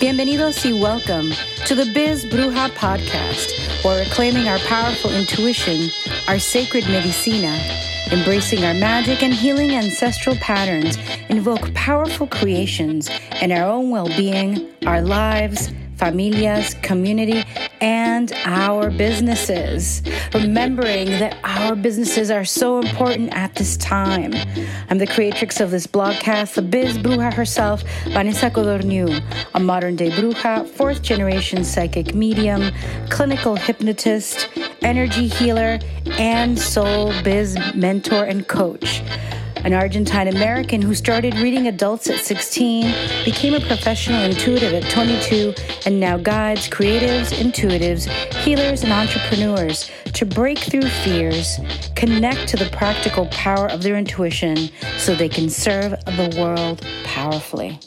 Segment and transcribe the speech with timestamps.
[0.00, 1.30] Bienvenidos y welcome
[1.66, 5.90] to the Biz Bruja podcast, where we're our powerful intuition,
[6.26, 7.60] our sacred medicina,
[8.10, 10.96] embracing our magic and healing ancestral patterns,
[11.28, 13.10] invoke powerful creations
[13.42, 17.44] in our own well being, our lives, familias, community,
[17.80, 20.02] and our businesses.
[20.34, 24.34] Remembering that our businesses are so important at this time.
[24.88, 29.22] I'm the creatrix of this blogcast, the biz bruja herself, Vanessa Codorniu,
[29.54, 32.72] a modern day bruja, fourth generation psychic medium,
[33.08, 34.48] clinical hypnotist,
[34.82, 35.78] energy healer,
[36.18, 39.02] and soul biz mentor and coach
[39.64, 45.54] an Argentine American who started reading adults at 16, became a professional intuitive at 22,
[45.84, 51.58] and now guides creatives, intuitives, healers, and entrepreneurs to break through fears,
[51.94, 54.56] connect to the practical power of their intuition
[54.96, 57.78] so they can serve the world powerfully.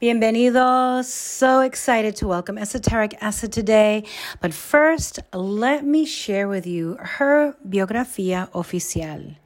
[0.00, 1.04] Bienvenidos.
[1.04, 4.04] So excited to welcome Esoteric Esa today.
[4.40, 9.36] But first, let me share with you her biografía oficial.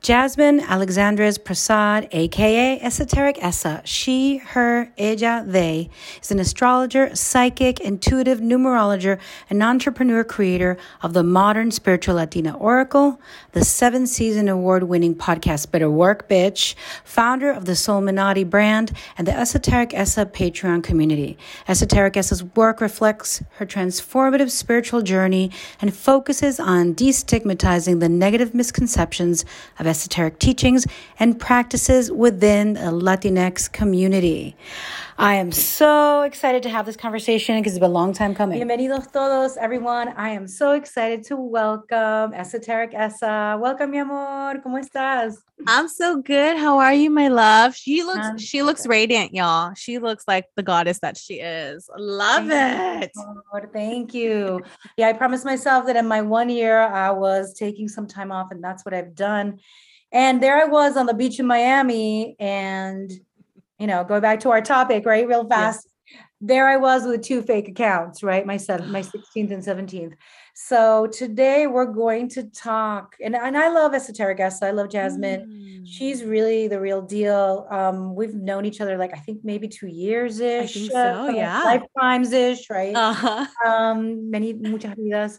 [0.00, 5.90] Jasmin Alexandres Prasad, aka Esoteric Esa, she, her, ella, they,
[6.22, 9.18] is an astrologer, psychic, intuitive numerologist,
[9.50, 13.20] and entrepreneur creator of the modern spiritual Latina Oracle,
[13.52, 19.26] the seven season award winning podcast Better Work Bitch, founder of the Soulminati brand, and
[19.26, 21.36] the Esoteric Esa Patreon community.
[21.66, 29.44] Esoteric Esa's work reflects her transformative spiritual journey and focuses on destigmatizing the negative misconceptions
[29.78, 30.86] of esoteric teachings
[31.18, 34.56] and practices within the Latinx community.
[35.20, 38.60] I am so excited to have this conversation because it's been a long time coming.
[38.60, 40.14] Bienvenidos todos, everyone.
[40.16, 43.58] I am so excited to welcome Esoteric Esa.
[43.60, 44.62] Welcome, mi amor.
[44.62, 45.38] ¿Cómo estás?
[45.66, 46.56] I'm so good.
[46.56, 47.74] How are you, my love?
[47.74, 48.90] She looks I'm she looks good.
[48.90, 49.74] radiant, y'all.
[49.74, 51.90] She looks like the goddess that she is.
[51.98, 53.10] Love Thank it.
[53.16, 54.62] You, Thank you.
[54.96, 58.52] Yeah, I promised myself that in my one year I was taking some time off,
[58.52, 59.58] and that's what I've done.
[60.12, 63.10] And there I was on the beach in Miami, and
[63.78, 65.26] you know, go back to our topic, right?
[65.26, 65.86] Real fast.
[65.86, 65.94] Yes.
[66.40, 68.46] There I was with two fake accounts, right?
[68.46, 70.14] My seven, my 16th and 17th.
[70.54, 74.62] So today we're going to talk, and, and I love esoteric guests.
[74.62, 75.46] I love Jasmin.
[75.46, 75.86] Mm.
[75.86, 77.66] She's really the real deal.
[77.70, 80.76] Um, we've known each other like I think maybe two years ish.
[80.76, 81.62] I think so, uh, yeah.
[81.62, 82.94] Lifetimes ish, right?
[82.94, 83.46] Uh-huh.
[83.66, 85.38] Um, many muchas vidas.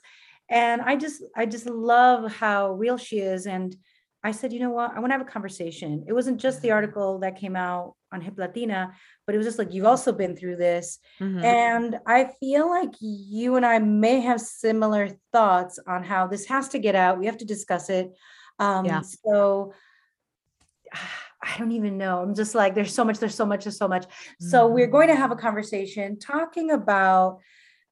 [0.50, 3.46] And I just I just love how real she is.
[3.46, 3.76] And
[4.24, 4.92] I said, you know what?
[4.96, 6.04] I want to have a conversation.
[6.08, 6.76] It wasn't just the mm-hmm.
[6.76, 8.94] article that came out on Hip Latina,
[9.26, 11.00] but it was just like, you've also been through this.
[11.22, 11.44] Mm-hmm.
[11.44, 16.70] And I feel like you and I may have similar thoughts on how this has
[16.70, 17.18] to get out.
[17.18, 18.12] We have to discuss it.
[18.58, 19.02] Um, yeah.
[19.02, 19.74] So
[21.42, 22.22] I don't even know.
[22.22, 24.04] I'm just like, there's so much, there's so much, there's so much.
[24.04, 24.50] Mm-hmm.
[24.50, 27.40] So we're going to have a conversation talking about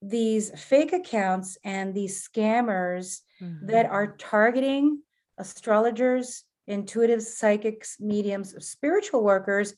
[0.01, 3.67] these fake accounts and these scammers mm-hmm.
[3.67, 5.01] that are targeting
[5.37, 9.73] astrologers, intuitive psychics, mediums, spiritual workers.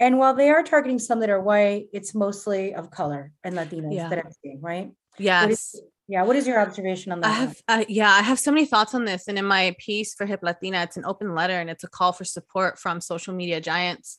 [0.00, 3.94] And while they are targeting some that are white, it's mostly of color and Latinos
[3.94, 4.08] yeah.
[4.08, 4.90] that I'm seeing, right?
[5.18, 5.76] Yes.
[6.08, 6.22] yeah.
[6.24, 7.30] What is your observation on that?
[7.30, 9.28] I have, uh, yeah, I have so many thoughts on this.
[9.28, 12.12] And in my piece for Hip Latina, it's an open letter and it's a call
[12.12, 14.18] for support from social media giants.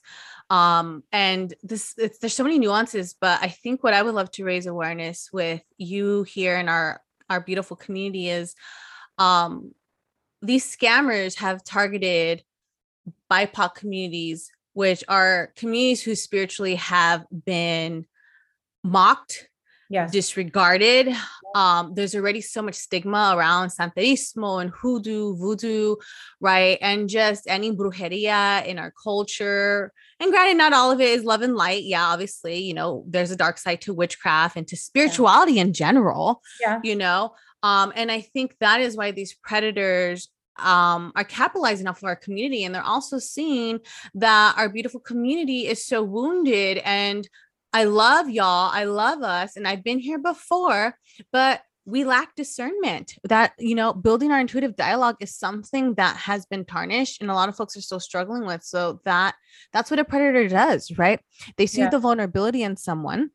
[0.49, 4.45] Um, and this, there's so many nuances, but I think what I would love to
[4.45, 8.53] raise awareness with you here in our our beautiful community is
[9.17, 9.73] um
[10.43, 12.43] these scammers have targeted
[13.31, 18.05] BIPOC communities, which are communities who spiritually have been
[18.83, 19.49] mocked,
[19.89, 20.11] yes.
[20.11, 21.15] disregarded.
[21.55, 25.95] Um, there's already so much stigma around Santerismo and hoodoo, voodoo,
[26.41, 26.77] right?
[26.81, 29.93] And just any brujeria in our culture.
[30.19, 31.83] And granted, not all of it is love and light.
[31.83, 35.61] Yeah, obviously, you know, there's a dark side to witchcraft and to spirituality yeah.
[35.61, 36.41] in general.
[36.59, 36.79] Yeah.
[36.83, 37.33] You know,
[37.63, 42.15] um, and I think that is why these predators um, are capitalizing off of our
[42.15, 42.63] community.
[42.63, 43.79] And they're also seeing
[44.15, 46.79] that our beautiful community is so wounded.
[46.85, 47.27] And
[47.71, 48.69] I love y'all.
[48.71, 49.55] I love us.
[49.55, 50.97] And I've been here before,
[51.31, 56.45] but we lack discernment that you know building our intuitive dialogue is something that has
[56.45, 59.35] been tarnished and a lot of folks are still struggling with so that
[59.73, 61.19] that's what a predator does right
[61.57, 61.89] they see yeah.
[61.89, 63.29] the vulnerability in someone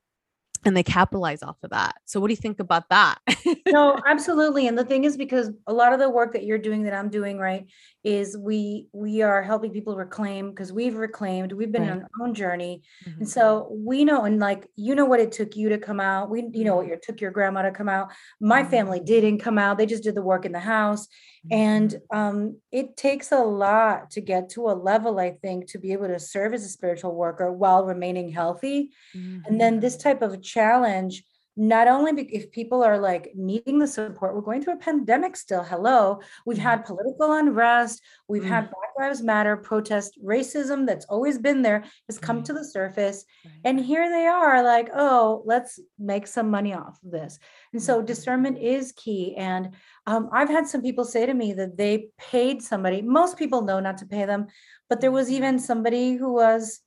[0.64, 1.96] and they capitalize off of that.
[2.04, 3.18] So what do you think about that?
[3.66, 4.66] no, absolutely.
[4.66, 7.08] And the thing is because a lot of the work that you're doing that I'm
[7.08, 7.66] doing, right,
[8.04, 11.90] is we we are helping people reclaim because we've reclaimed we've been right.
[11.90, 13.18] on our own journey mm-hmm.
[13.18, 16.30] and so we know and like you know what it took you to come out
[16.30, 16.94] we you know what mm-hmm.
[16.94, 18.08] it took your grandma to come out
[18.40, 18.70] my mm-hmm.
[18.70, 21.52] family didn't come out they just did the work in the house mm-hmm.
[21.52, 25.92] and um it takes a lot to get to a level i think to be
[25.92, 30.08] able to serve as a spiritual worker while remaining healthy and then this mm-hmm.
[30.08, 31.22] type of challenge
[31.58, 35.64] not only if people are like needing the support we're going through a pandemic still
[35.64, 36.68] hello we've mm-hmm.
[36.68, 38.52] had political unrest we've mm-hmm.
[38.52, 42.44] had black lives matter protest racism that's always been there has come mm-hmm.
[42.44, 43.24] to the surface
[43.64, 47.40] and here they are like oh let's make some money off of this
[47.72, 48.06] and so mm-hmm.
[48.06, 49.74] discernment is key and
[50.06, 53.80] um, i've had some people say to me that they paid somebody most people know
[53.80, 54.46] not to pay them
[54.88, 55.36] but there was mm-hmm.
[55.36, 56.80] even somebody who was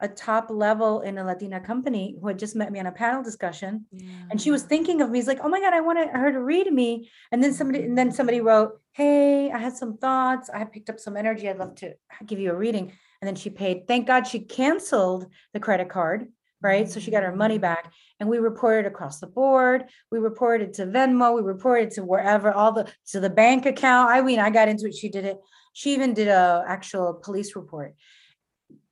[0.00, 3.22] a top level in a Latina company who had just met me on a panel
[3.22, 3.86] discussion.
[3.92, 4.08] Yeah.
[4.30, 5.18] And she was thinking of me.
[5.18, 7.10] He's like, oh my God, I wanted her to read me.
[7.30, 10.50] And then somebody, and then somebody wrote, Hey, I had some thoughts.
[10.52, 11.48] I picked up some energy.
[11.48, 11.94] I'd love to
[12.26, 12.92] give you a reading.
[13.20, 13.88] And then she paid.
[13.88, 16.28] Thank God she canceled the credit card,
[16.60, 16.88] right?
[16.88, 17.62] So she got her money mm.
[17.62, 17.92] back.
[18.20, 19.84] And we reported across the board.
[20.10, 21.34] We reported to Venmo.
[21.34, 24.10] We reported to wherever, all the to the bank account.
[24.10, 24.94] I mean, I got into it.
[24.94, 25.38] She did it.
[25.72, 27.94] She even did a actual police report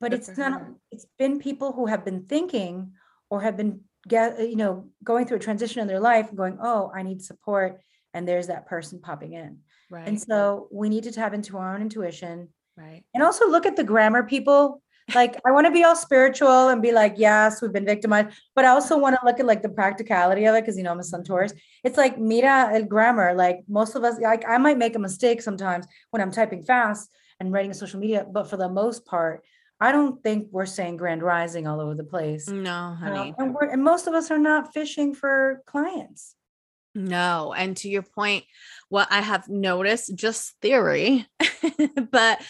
[0.00, 2.92] but it's not it's been people who have been thinking
[3.30, 6.58] or have been get you know going through a transition in their life and going
[6.60, 7.80] oh i need support
[8.14, 9.58] and there's that person popping in.
[9.90, 10.08] Right.
[10.08, 12.48] and so we need to tap into our own intuition
[12.78, 13.02] right.
[13.14, 14.82] and also look at the grammar people.
[15.14, 18.64] Like i want to be all spiritual and be like yes we've been victimized but
[18.64, 21.00] i also want to look at like the practicality of it because you know i'm
[21.00, 21.52] a sun taurus
[21.82, 25.42] it's like mira el grammar like most of us like i might make a mistake
[25.42, 27.10] sometimes when i'm typing fast
[27.40, 29.42] and writing social media but for the most part
[29.82, 32.49] I don't think we're saying grand rising all over the place.
[32.49, 33.34] No, honey.
[33.37, 36.37] Uh, and, we're, and most of us are not fishing for clients.
[36.94, 37.52] No.
[37.52, 38.44] And to your point,
[38.90, 41.26] what I have noticed, just theory,
[42.12, 42.40] but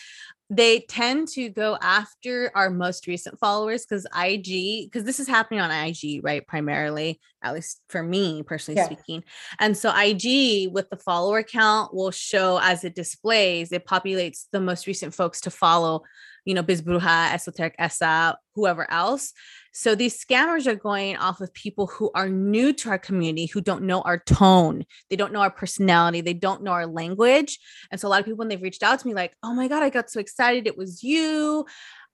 [0.51, 5.61] they tend to go after our most recent followers because IG, because this is happening
[5.61, 6.47] on IG, right?
[6.47, 8.85] Primarily, at least for me personally yeah.
[8.85, 9.25] speaking.
[9.59, 14.61] And so IG with the follower count will show as it displays, it populates the
[14.61, 16.03] most recent folks to follow
[16.45, 19.33] you know, Biz Bruja, Esoteric Esa, whoever else.
[19.73, 23.61] So these scammers are going off of people who are new to our community, who
[23.61, 27.59] don't know our tone, they don't know our personality, they don't know our language.
[27.91, 29.69] And so a lot of people, when they've reached out to me, like, oh my
[29.69, 31.65] God, I got so excited, it was you.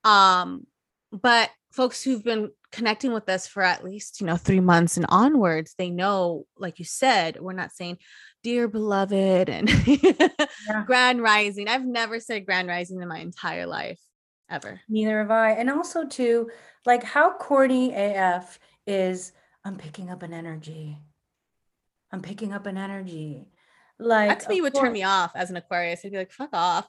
[0.04, 0.66] Um,
[1.10, 5.06] but folks who've been connecting with us for at least you know three months and
[5.08, 7.96] onwards they know like you said we're not saying
[8.42, 10.84] dear beloved and yeah.
[10.86, 14.00] grand rising i've never said grand rising in my entire life
[14.50, 14.80] ever.
[14.88, 15.52] Neither have I.
[15.52, 16.50] And also too,
[16.86, 19.32] like how corny AF is
[19.64, 20.98] I'm picking up an energy.
[22.12, 23.48] I'm picking up an energy.
[23.98, 24.84] Like that to me would course.
[24.84, 26.00] turn me off as an Aquarius.
[26.04, 26.88] I'd be like, fuck off.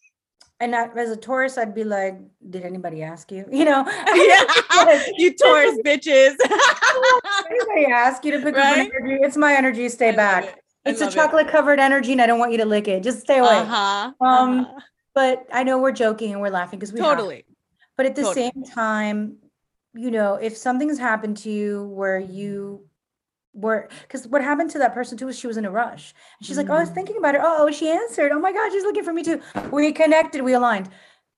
[0.60, 2.18] and I, as a Taurus, I'd be like,
[2.48, 3.44] did anybody ask you?
[3.52, 3.84] You know,
[5.18, 6.36] you Taurus bitches.
[7.50, 8.86] anybody ask you to pick right?
[8.86, 9.18] up energy?
[9.22, 9.88] It's my energy.
[9.88, 10.60] Stay I back.
[10.86, 13.02] It's a chocolate covered energy, and I don't want you to lick it.
[13.02, 13.56] Just stay away.
[13.56, 14.12] Uh-huh.
[14.20, 14.80] Um, uh-huh
[15.14, 17.44] but I know we're joking and we're laughing because we totally.
[17.96, 18.50] But at the totally.
[18.52, 19.36] same time,
[19.94, 22.86] you know, if something's happened to you where you
[23.52, 26.12] were because what happened to that person too was she was in a rush.
[26.38, 26.68] And she's mm-hmm.
[26.68, 26.94] like, Oh, I was mm.
[26.94, 27.40] thinking about it.
[27.42, 28.32] Oh, she answered.
[28.32, 29.40] Oh my God, she's looking for me too.
[29.70, 30.88] We connected, we aligned.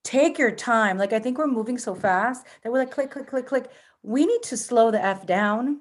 [0.02, 0.96] Take your time.
[0.96, 3.70] Like I think we're moving so fast that we're like click, click, click, click.
[4.02, 5.81] We need to slow the F down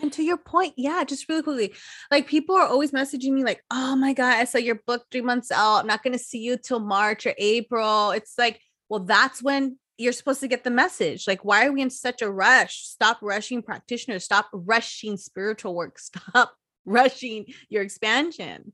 [0.00, 1.74] and to your point, yeah, just really quickly,
[2.10, 5.20] like people are always messaging me, like, oh my God, I saw your book three
[5.20, 5.78] months out.
[5.78, 8.10] I'm not going to see you till March or April.
[8.10, 11.26] It's like, well, that's when you're supposed to get the message.
[11.28, 12.86] Like, why are we in such a rush?
[12.86, 16.54] Stop rushing practitioners, stop rushing spiritual work, stop
[16.84, 18.72] rushing your expansion.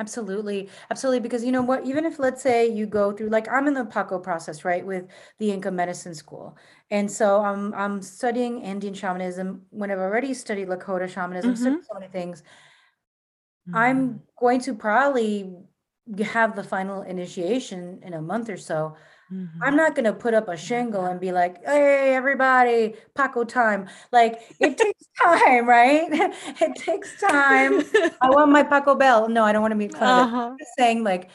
[0.00, 0.70] Absolutely.
[0.90, 1.20] Absolutely.
[1.20, 3.84] Because you know what, even if let's say you go through like I'm in the
[3.84, 5.04] Paco process, right, with
[5.38, 6.56] the Inca medicine school.
[6.90, 11.82] And so I'm I'm studying Andean shamanism when I've already studied Lakota shamanism, mm-hmm.
[11.82, 12.42] so many things.
[13.68, 13.76] Mm-hmm.
[13.76, 15.54] I'm going to probably
[16.24, 18.96] have the final initiation in a month or so.
[19.32, 19.62] Mm-hmm.
[19.62, 23.88] I'm not going to put up a shingle and be like, hey, everybody, Paco time.
[24.10, 26.08] Like, it takes time, right?
[26.10, 27.82] it takes time.
[28.20, 29.28] I want my Paco Bell.
[29.28, 30.50] No, I don't want to meet uh-huh.
[30.50, 31.30] I'm just saying, like,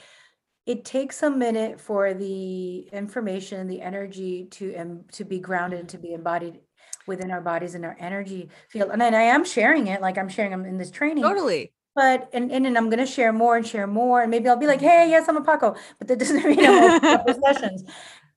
[0.65, 5.89] it takes a minute for the information, the energy to um, to be grounded and
[5.89, 6.59] to be embodied
[7.05, 8.89] within our bodies and our energy field.
[8.91, 11.23] And then I am sharing it, like I'm sharing them in this training.
[11.23, 14.21] Totally but and, and, and I'm gonna share more and share more.
[14.21, 17.27] And maybe I'll be like, hey, yes, I'm a Paco, but that doesn't mean I'm
[17.27, 17.83] a sessions.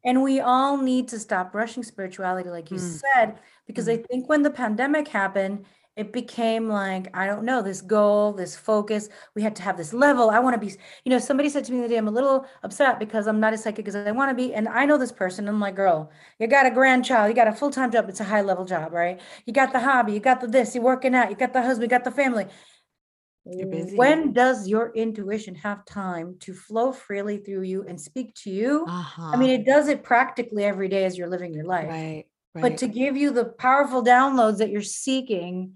[0.04, 3.02] And we all need to stop rushing spirituality, like you mm.
[3.14, 3.98] said, because mm.
[3.98, 5.66] I think when the pandemic happened,
[5.98, 9.92] it became like i don't know this goal this focus we had to have this
[9.92, 10.72] level i want to be
[11.04, 13.52] you know somebody said to me the day i'm a little upset because i'm not
[13.52, 16.08] as psychic as i want to be and i know this person i'm like girl
[16.38, 19.20] you got a grandchild you got a full-time job it's a high level job right
[19.44, 21.82] you got the hobby you got the this you're working out you got the husband
[21.82, 22.46] you got the family
[23.50, 23.96] You're busy.
[23.96, 28.84] when does your intuition have time to flow freely through you and speak to you
[28.88, 29.30] uh-huh.
[29.32, 32.24] i mean it does it practically every day as you're living your life right,
[32.54, 32.62] right.
[32.62, 35.74] but to give you the powerful downloads that you're seeking.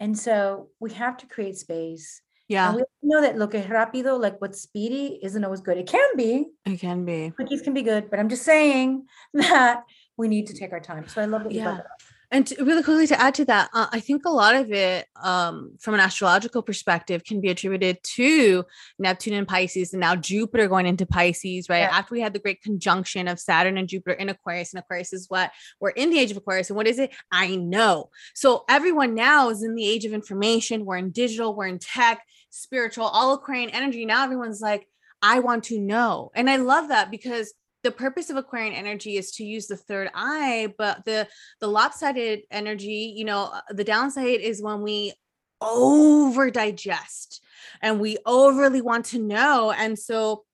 [0.00, 2.20] And so we have to create space.
[2.48, 5.78] yeah, And we know that lo que rápido, like what's speedy, isn't always good.
[5.78, 7.32] It can be, it can be.
[7.36, 9.84] cookies can be good, but I'm just saying that
[10.16, 11.06] we need to take our time.
[11.08, 11.82] So I love that you brought Yeah.
[11.82, 12.02] that up.
[12.34, 15.06] And to, really quickly to add to that, uh, I think a lot of it,
[15.22, 18.64] um, from an astrological perspective, can be attributed to
[18.98, 21.68] Neptune and Pisces, and now Jupiter going into Pisces.
[21.68, 21.96] Right Yeah.
[21.96, 25.30] after we had the great conjunction of Saturn and Jupiter in Aquarius, and Aquarius is
[25.30, 26.70] what we're in the age of Aquarius.
[26.70, 27.12] And what is it?
[27.30, 28.10] I know.
[28.34, 30.84] So everyone now is in the age of information.
[30.84, 31.54] We're in digital.
[31.54, 34.04] We're in tech, spiritual, all Aquarian energy.
[34.06, 34.88] Now everyone's like,
[35.22, 39.30] I want to know, and I love that because the purpose of Aquarian energy is
[39.32, 41.28] to use the third eye, but the
[41.60, 45.12] the lopsided energy, you know, uh, the downside is when we
[45.60, 47.44] over digest
[47.80, 49.70] and we overly want to know.
[49.70, 50.44] And so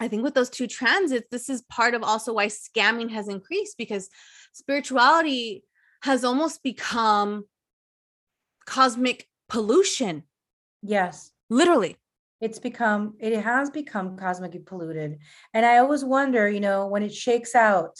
[0.00, 3.76] I think with those two transits, this is part of also why scamming has increased
[3.76, 4.08] because
[4.52, 5.64] spirituality
[6.02, 7.44] has almost become
[8.66, 10.22] cosmic pollution,
[10.82, 11.30] Yes.
[11.50, 11.96] literally.
[12.42, 15.18] It's become, it has become cosmically polluted.
[15.54, 17.96] And I always wonder, you know, when it shakes out,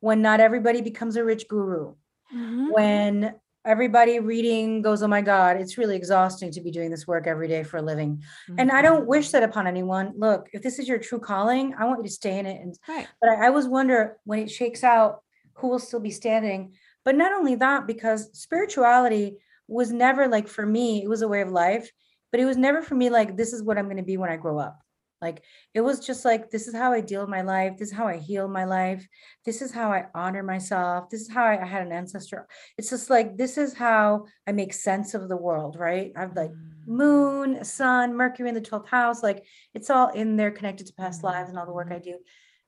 [0.00, 1.94] when not everybody becomes a rich guru,
[2.32, 2.68] mm-hmm.
[2.70, 7.26] when everybody reading goes, oh my God, it's really exhausting to be doing this work
[7.26, 8.22] every day for a living.
[8.58, 9.08] And I don't mm-hmm.
[9.08, 10.12] wish that upon anyone.
[10.16, 12.60] Look, if this is your true calling, I want you to stay in it.
[12.60, 13.08] And Right.
[13.20, 15.22] but I, I always wonder when it shakes out,
[15.54, 16.74] who will still be standing.
[17.04, 21.40] But not only that, because spirituality was never like for me, it was a way
[21.40, 21.90] of life,
[22.34, 24.28] but it was never for me like this is what I'm going to be when
[24.28, 24.80] I grow up.
[25.22, 27.78] Like it was just like this is how I deal with my life.
[27.78, 29.06] This is how I heal my life.
[29.44, 31.08] This is how I honor myself.
[31.10, 32.48] This is how I, I had an ancestor.
[32.76, 36.10] It's just like this is how I make sense of the world, right?
[36.16, 36.88] I've like mm.
[36.88, 39.22] moon, sun, Mercury in the 12th house.
[39.22, 42.18] Like it's all in there connected to past lives and all the work I do.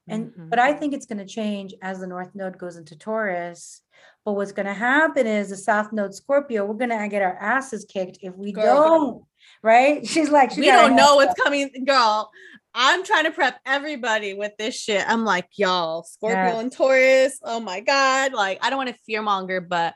[0.08, 0.48] And mm-hmm.
[0.48, 3.82] but I think it's going to change as the North Node goes into Taurus.
[4.24, 7.36] But what's going to happen is the South Node Scorpio, we're going to get our
[7.36, 8.64] asses kicked if we Girl.
[8.64, 9.24] don't,
[9.62, 10.06] right?
[10.08, 11.16] She's like, she we don't know up.
[11.16, 12.30] what's coming, girl.
[12.74, 15.08] I'm trying to prep everybody with this shit.
[15.08, 16.60] I'm like, y'all, Scorpio Yes.
[16.60, 17.40] and Taurus.
[17.42, 18.32] Oh my God.
[18.32, 19.94] Like, I don't want to fear monger, but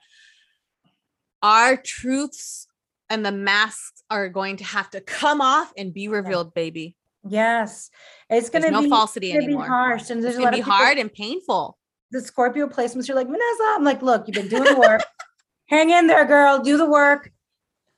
[1.43, 2.67] our truths
[3.11, 6.97] and the masks are going to have to come off and be revealed, baby.
[7.29, 7.91] Yes,
[8.31, 9.67] it's going to no be, falsity it's gonna be anymore.
[9.67, 10.11] harsh.
[10.11, 11.77] And there's gonna lot be of people- hard and painful.
[12.13, 13.07] the Scorpio placements.
[13.09, 13.65] You're like, Vanessa.
[13.77, 15.03] I'm like, look, you've been doing the work.
[15.67, 16.59] Hang in there, girl.
[16.59, 17.31] Do the work.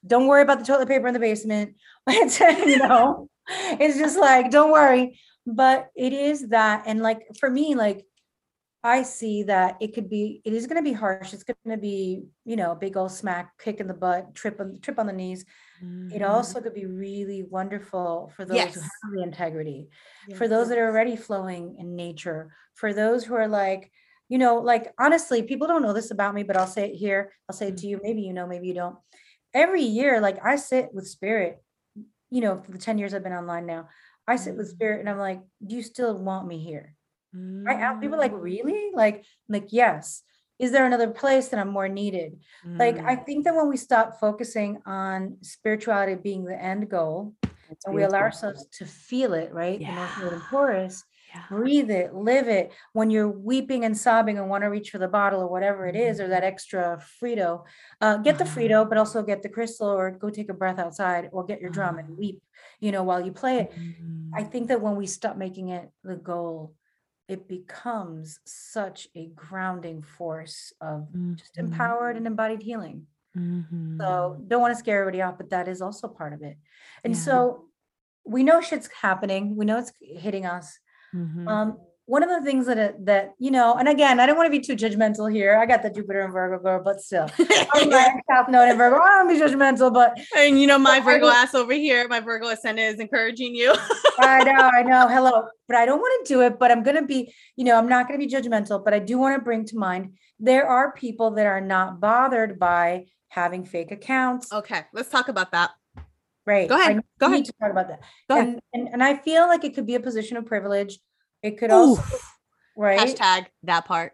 [0.07, 1.75] Don't worry about the toilet paper in the basement.
[2.09, 5.19] You know, it's just like, don't worry.
[5.47, 6.85] But it is that.
[6.87, 8.05] And like for me, like
[8.85, 11.33] I see that it could be, it is going to be harsh.
[11.33, 14.59] It's going to be, you know, a big old smack, kick in the butt, trip
[14.61, 15.45] on trip on the knees.
[15.81, 16.25] It mm-hmm.
[16.25, 19.89] also could be really wonderful for those who have the integrity
[20.37, 23.91] for those that are already flowing in nature, for those who are like,
[24.29, 27.33] you know, like honestly, people don't know this about me, but I'll say it here.
[27.49, 27.97] I'll say it to you.
[27.97, 28.07] Mm-hmm.
[28.07, 28.97] Maybe you know, maybe you don't.
[29.55, 31.63] Every year, like I sit with spirit,
[32.31, 33.89] you know, for the 10 years I've been online now,
[34.27, 34.75] I sit with mm-hmm.
[34.75, 36.97] spirit and I'm like, do you still want me here?
[37.69, 38.91] I ask people like, really?
[38.95, 40.23] Like, like, yes.
[40.59, 42.39] Is there another place that I'm more needed?
[42.79, 43.27] Like, I Mm.
[43.27, 47.35] think that when we stop focusing on spirituality being the end goal,
[47.85, 49.79] and we allow ourselves to feel it, right?
[49.85, 50.43] The North Node and
[51.35, 51.43] Yeah.
[51.49, 52.73] Breathe it, live it.
[52.93, 55.97] When you're weeping and sobbing and want to reach for the bottle or whatever it
[55.97, 57.65] is, or that extra Frito,
[58.01, 58.61] uh, get the Uh-huh.
[58.61, 61.71] Frito, but also get the crystal or go take a breath outside or get your
[61.71, 62.17] drum and Uh-huh.
[62.19, 62.43] weep,
[62.81, 63.73] you know, while you play it.
[64.37, 64.53] I Mm.
[64.53, 66.75] think that when we stop making it the goal,
[67.33, 71.65] it becomes such a grounding force of just Mhm.
[71.65, 73.07] empowered and embodied healing.
[73.35, 73.99] Mhm.
[73.99, 76.59] So don't want to scare everybody off, but that is also part of it.
[77.05, 77.21] And Yeah.
[77.21, 77.69] so
[78.25, 79.57] we know shit's happening.
[79.57, 80.79] We know it's hitting us.
[81.15, 81.49] Mhm.
[81.49, 84.47] Um, one of the things that it- that you know, and again, I don't want
[84.47, 85.57] to be too judgmental here.
[85.57, 87.29] I got the Jupiter and Virgo girl, but still,
[87.75, 88.97] I'm my South Node and Virgo.
[88.97, 92.49] I don't be judgmental, but and you know, my Virgo ass over here, my Virgo
[92.49, 93.73] ascendant is encouraging you.
[94.19, 95.09] I know, I know.
[95.09, 96.59] Hello, but I don't want to do it.
[96.59, 99.37] But I'm gonna be, you know, I'm not gonna be judgmental, but I do want
[99.39, 104.53] to bring to mind there are people that are not bothered by having fake accounts.
[104.53, 105.71] okay, let's talk about that.
[106.45, 106.69] Right.
[106.69, 107.45] Go ahead, I go need ahead.
[107.47, 108.01] to talk about that.
[108.29, 108.49] Go ahead.
[108.49, 110.99] and, and and I feel like it could be a position of privilege.
[111.43, 112.39] It could also Oof.
[112.77, 114.13] right, Hashtag that part.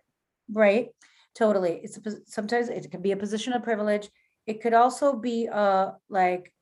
[0.52, 0.88] right,
[1.35, 1.80] totally.
[1.85, 4.08] It's a, sometimes it can be a position of privilege.
[4.47, 6.52] it could also be a like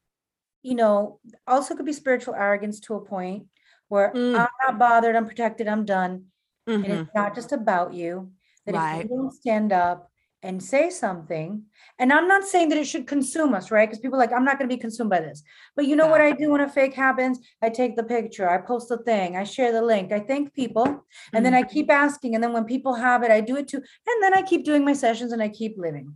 [0.62, 3.46] you know also could be spiritual arrogance to a point
[3.87, 4.35] where Mm.
[4.40, 6.32] i'm not bothered i'm protected i'm done
[6.66, 6.90] and Mhm.
[7.06, 8.32] it's not just about you
[8.64, 10.11] that if you don't stand up
[10.46, 11.62] and say something
[11.98, 13.88] and i'm not saying that it should consume us right?
[13.88, 15.42] Because people are like i'm not going to be consumed by this.
[15.74, 17.38] But you know what i do when a fake happens?
[17.62, 21.04] I take the picture i post the thing i share the link i thank people
[21.34, 21.72] and then i Mm-hmm.
[21.74, 24.42] keep asking and then when people have it i do it too and then i
[24.42, 26.14] keep doing my sessions and i keep living.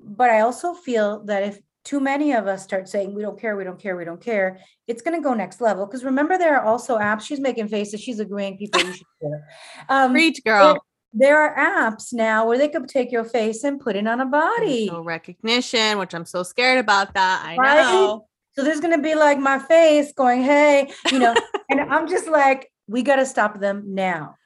[0.00, 3.56] But i also feel that if too many of us start saying we don't care
[3.56, 6.56] we don't care we don't care it's going to go next level because remember there
[6.58, 9.46] are also apps she's making faces she's agreeing people you should care
[9.90, 10.82] um, Preach, girl.
[11.14, 14.26] There are apps now where they could take your face and put it on a
[14.26, 14.88] body.
[14.88, 17.42] Facial recognition, which I'm so scared about that.
[17.46, 17.82] I Right?
[17.82, 18.26] know.
[18.56, 21.34] So there's going to be like my face going, hey, you know,
[21.70, 24.36] and I'm just like, we got to stop them now.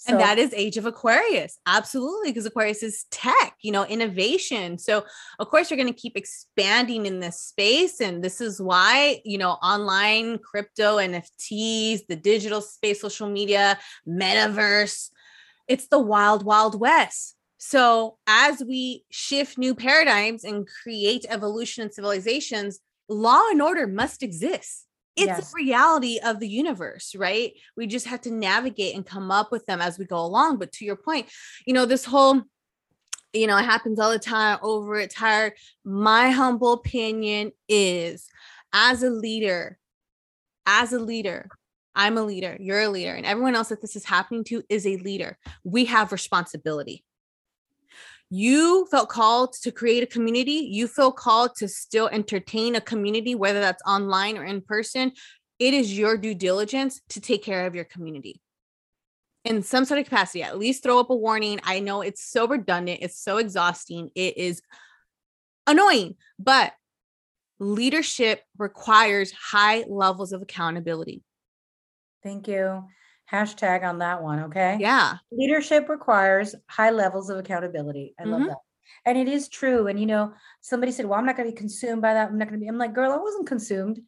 [0.00, 4.78] So, and that is age of aquarius absolutely because aquarius is tech you know innovation
[4.78, 5.04] so
[5.40, 9.38] of course you're going to keep expanding in this space and this is why you
[9.38, 13.76] know online crypto nfts the digital space social media
[14.08, 15.10] metaverse
[15.68, 21.92] it's the wild wild west so as we shift new paradigms and create evolution and
[21.92, 25.52] civilizations law and order must exist it's Yes.
[25.52, 27.52] a reality of the universe, right?
[27.76, 30.58] We just have to navigate and come up with them as we go along.
[30.58, 31.26] But to your point,
[31.66, 32.42] you know, this whole,
[33.32, 35.54] you know, it happens all the time, over it, tired.
[35.84, 38.28] My humble opinion is
[38.72, 39.76] as a leader,
[40.66, 41.48] as a leader,
[41.98, 44.86] I'm a leader, you're a leader, and everyone else that this is happening to is
[44.86, 45.36] a leader.
[45.64, 47.04] We have responsibility
[48.30, 53.34] you felt called to create a community, you feel called to still entertain a community,
[53.34, 55.12] whether that's online or in person,
[55.58, 58.40] it is your due diligence to take care of your community
[59.44, 60.42] in some sort of capacity.
[60.42, 61.58] At least throw up a warning.
[61.64, 64.60] I know it's so redundant, it's so exhausting, it is
[65.66, 66.72] annoying, but
[67.58, 71.22] leadership requires high levels of accountability.
[72.22, 72.84] Thank you.
[73.30, 74.40] Hashtag on that one.
[74.44, 74.78] Okay.
[74.80, 75.18] Yeah.
[75.30, 78.14] Leadership requires high levels of accountability.
[78.18, 78.46] I love Mhm.
[78.48, 78.56] that.
[79.04, 79.86] And it is true.
[79.86, 80.32] And, you know,
[80.62, 82.30] somebody said, well, I'm not going to be consumed by that.
[82.30, 84.00] I'm not going to be, I'm like, girl, I wasn't consumed.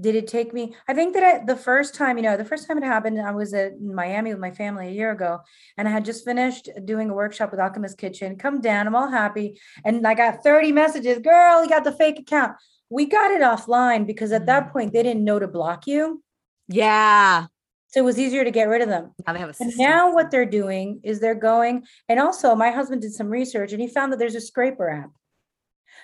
[0.00, 0.74] Did it take me?
[0.88, 3.30] I think that I, the first time, you know, the first time it happened, I
[3.30, 5.38] was at Miami with my family a year ago,
[5.78, 8.36] and I had just finished doing a workshop with Alchemist Kitchen.
[8.36, 11.20] Come down, I'm all happy, and I got 30 messages.
[11.20, 12.56] Girl, you got the fake account.
[12.90, 14.72] We got it offline because at that Mm.
[14.72, 16.24] point they didn't know to block you,
[16.66, 17.46] Yeah.
[17.94, 19.12] So it was easier to get rid of them.
[19.24, 22.72] Now they have a And now what they're doing is they're going, and also my
[22.72, 25.10] husband did some research and he found that there's a scraper app.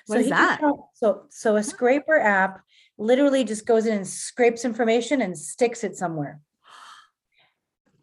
[0.07, 0.61] What is he can that?
[0.61, 2.61] tell- So, so a scraper app
[2.97, 6.39] literally just goes in and scrapes information and sticks it somewhere.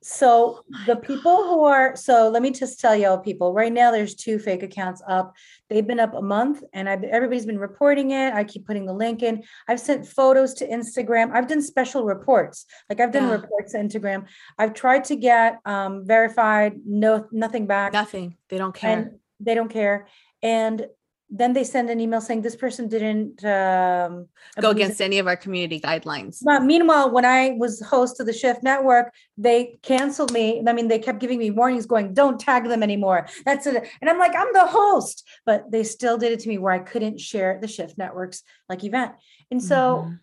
[0.09, 4.15] So the people who are, so let me just tell y'all people, right now there's
[4.15, 5.35] two fake accounts up.
[5.69, 8.33] They've been up a month and I've, everybody's been reporting it.
[8.33, 9.43] I keep putting the link in.
[9.67, 11.33] I've sent photos to Instagram.
[11.33, 12.65] I've done special reports.
[12.89, 13.33] Like I've done Yeah.
[13.33, 14.27] reports to Instagram.
[14.57, 18.37] I've tried to get um, verified, no, nothing back Nothing.
[18.47, 18.89] They don't care.
[18.99, 20.07] and they don't care.
[20.41, 20.85] And
[21.29, 24.27] then they send an email saying this person didn't um,
[24.61, 26.37] Go against any of our community guidelines.
[26.43, 30.63] but meanwhile, when I was host of the Shift Network, they canceled me.
[30.65, 33.87] I mean, they kept giving me warnings, going, "Don't tag them anymore." That's it.
[33.99, 36.79] And I'm like, I'm the host, but they still did it to me where I
[36.79, 39.13] couldn't share the Shift Network's like event.
[39.51, 40.19] And so, Mhm.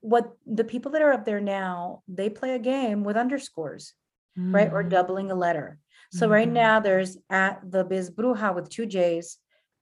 [0.00, 3.92] what the people that are up there now, they play a game with underscores,
[4.36, 4.88] right, or Mhm.
[4.90, 5.78] doubling a letter.
[6.10, 6.52] So right Mhm.
[6.52, 9.36] now, there's at the Biz Bruja with two J's.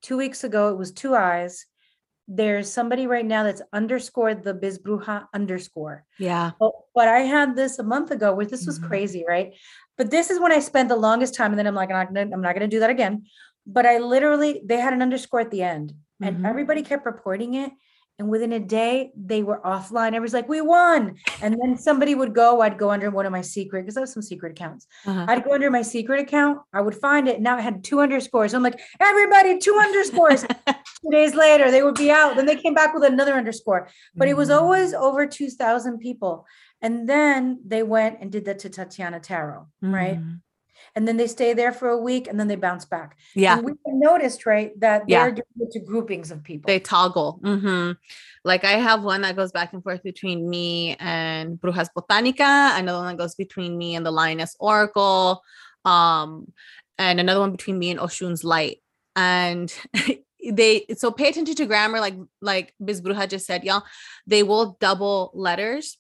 [0.07, 1.67] Two weeks ago, it was two eyes.
[2.29, 6.05] There's somebody right now that's underscored the Biz Bruja underscore.
[6.21, 6.53] Yeah.
[6.61, 8.87] But, but I had this a month ago where this was Mhm.
[8.87, 9.55] crazy, right?
[9.99, 12.15] But this is when I spent the longest time, and then I'm like, I'm not
[12.15, 13.25] gonna, I'm not gonna do that again.
[13.67, 15.93] But I literally, they had an underscore at the end,
[16.23, 16.49] and Mhm.
[16.49, 17.73] everybody kept reporting it.
[18.19, 20.09] And within a day, they were offline.
[20.09, 22.63] Everybody's like, "We won!" And then somebody would go.
[22.63, 24.87] I'd go under one of my secret because I have some secret accounts.
[25.05, 25.27] Uh-huh.
[25.29, 26.61] I'd go under my secret account.
[26.73, 27.43] I would find it.
[27.43, 28.55] Now it had two underscores.
[28.55, 30.47] I'm like, everybody, two underscores.
[31.03, 32.37] Two days later, they would be out.
[32.37, 34.57] Then they came back with another underscore but it was Mhm.
[34.59, 36.47] always over 2000 people
[36.81, 40.41] and then they went and did that to tatiana tarot right Mhm.
[40.97, 43.59] And then they stay there for a week and then they bounce back Yeah.
[43.59, 45.25] and we noticed right that Yeah.
[45.25, 47.39] they're doing it to groupings of people They toggle.
[47.45, 47.93] hmm
[48.45, 52.99] Like I have one that goes back and forth between me and Brujas Botanica, another
[52.99, 55.43] one that goes between me and the Lioness Oracle,
[55.85, 56.53] um,
[56.99, 58.79] and another one between me and Oshun's Light.
[59.15, 59.73] And
[60.51, 63.83] they so pay attention to grammar, like like Biz Bruja just said, y'all.
[64.27, 65.99] They will double letters,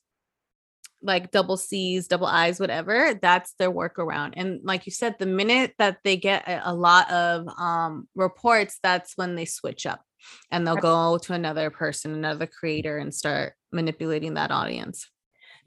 [1.06, 3.14] like double C's, double I's, whatever.
[3.20, 4.34] That's their workaround.
[4.36, 9.16] And like you said, the minute that they get a, lot of um reports, that's
[9.16, 10.02] when they switch up.
[10.50, 15.08] and they'll go to another person another creator and start manipulating that audience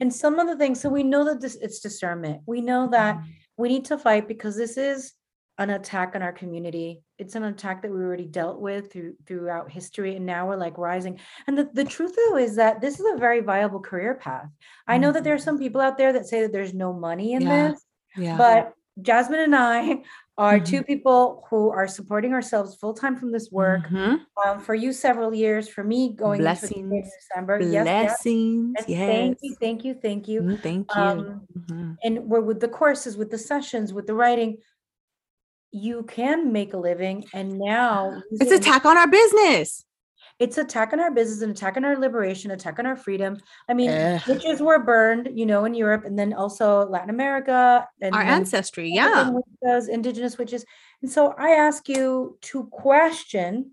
[0.00, 3.16] and some of the things so we know that this it's discernment we know that
[3.16, 3.30] mm-hmm.
[3.56, 5.12] we need to fight because this is
[5.60, 9.70] an attack on our community it's an attack that we already dealt with through throughout
[9.70, 13.06] history and now we're like rising and the, the truth though is that this is
[13.14, 14.48] a very viable career path
[14.88, 15.44] i know that there are mm-hmm.
[15.44, 17.68] some people out there that say that there's no money in yeah.
[17.68, 17.84] this
[18.16, 18.36] yeah.
[18.38, 20.02] but jasmin and i
[20.40, 20.64] are mm-hmm.
[20.64, 23.86] two people who are supporting ourselves full time from this work.
[23.88, 24.48] Mm-hmm.
[24.48, 25.68] Um, for you, several years.
[25.68, 26.72] For me, going blessings.
[26.72, 27.58] into December.
[27.58, 28.74] Blessings.
[28.78, 28.98] Yes, yes.
[28.98, 29.08] yes.
[29.08, 29.56] Thank you.
[29.60, 29.94] Thank you.
[29.94, 30.40] Thank you.
[30.40, 31.00] Mm, thank you.
[31.00, 31.92] Um, mm-hmm.
[32.02, 34.56] And we're with the courses, with the sessions, with the writing.
[35.72, 39.84] You can make a living, and now it's attack on our business
[40.40, 43.38] it's attack on our business and attack on our liberation, attack on our freedom.
[43.68, 44.22] I mean, Ugh.
[44.26, 48.90] witches were burned, you know, in Europe and then also Latin America and our ancestry,
[48.90, 49.30] yeah.
[49.62, 50.64] Those indigenous witches.
[51.02, 53.72] And so I ask you to question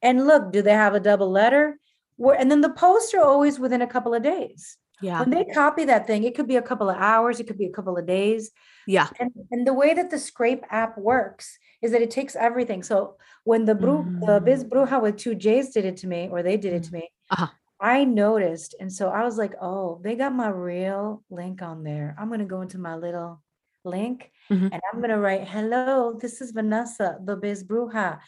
[0.00, 1.78] and look, do they have a double letter?
[2.16, 4.78] Where, and then the posts are always within a couple of days.
[5.00, 5.20] Yeah.
[5.20, 7.66] When they copy that thing, it could be a couple of hours, it could be
[7.66, 8.50] a couple of days.
[8.86, 9.08] Yeah.
[9.20, 12.82] And, and the way that the scrape app works is that it takes everything.
[12.82, 14.26] So when the bru- mm.
[14.26, 16.92] the Biz Bruja with two J's did it to me, or they did it to
[16.92, 17.48] me, uh-huh.
[17.80, 18.74] I noticed.
[18.80, 22.16] And so I was like, oh, they got my real link on there.
[22.18, 23.40] I'm gonna go into my little
[23.84, 24.68] link mm-hmm.
[24.72, 28.18] and I'm gonna write, hello, this is Vanessa, the Biz Bruja.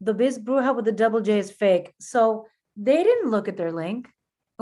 [0.00, 1.92] The Biz Bruja with the double J is fake.
[2.00, 4.08] So they didn't look at their link.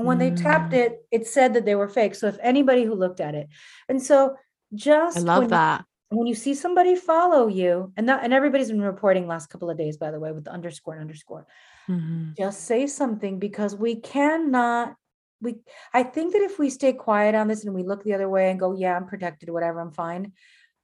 [0.00, 0.34] And when mm.
[0.34, 0.78] they tapped mm.
[0.78, 2.14] it, it said that they were fake.
[2.14, 3.48] So if anybody who looked at it,
[3.88, 4.36] and so
[4.74, 8.82] just I love that when you see somebody follow you and that and everybody's been
[8.82, 11.46] reporting last couple of days by the way with the underscore and underscore
[11.88, 12.30] mm-hmm.
[12.36, 14.94] just say something because we cannot
[15.40, 15.56] we
[15.94, 18.50] i think that if we stay quiet on this and we look the other way
[18.50, 20.32] and go yeah i'm protected whatever i'm fine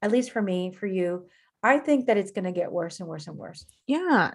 [0.01, 1.27] at least for me for you
[1.63, 4.33] i think that it's going to get worse and worse and worse yeah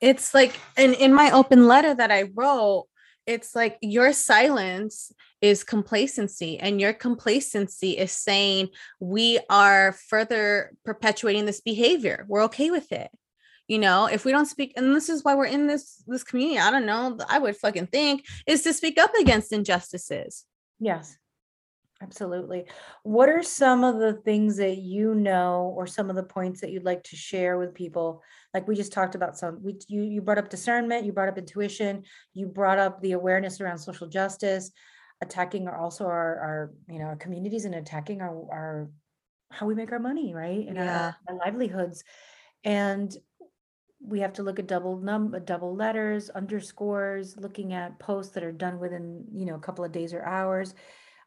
[0.00, 2.86] it's like in in my open letter that i wrote
[3.26, 8.68] it's like your silence is complacency and your complacency is saying
[9.00, 12.24] we are further perpetuating this behavior.
[12.28, 13.10] We're okay with it.
[13.68, 16.58] You know if we don't speak and this is why we're in this this community
[16.58, 20.44] i don't know i would fucking think is to speak up against injustices.
[20.78, 21.16] Yes
[22.02, 22.64] absolutely.
[23.02, 26.70] What are some of the things that you know or some of the points that
[26.70, 28.22] you'd like to share with people?
[28.52, 31.38] Like we just talked about some we you, you brought up discernment you brought up
[31.38, 32.02] intuition
[32.34, 34.70] you brought up the awareness around social justice
[35.22, 38.90] attacking also our our you know our communities and attacking our our
[39.52, 41.12] how we make our money right and yeah.
[41.28, 42.02] our, our livelihoods.
[42.64, 43.14] And
[44.00, 48.52] we have to look at double num double letters underscores looking at posts that are
[48.52, 50.74] done within you know a couple of days or hours